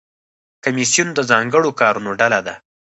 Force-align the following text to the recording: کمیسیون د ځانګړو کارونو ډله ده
کمیسیون 0.63 1.09
د 1.13 1.19
ځانګړو 1.31 1.69
کارونو 1.81 2.11
ډله 2.19 2.39
ده 2.47 2.55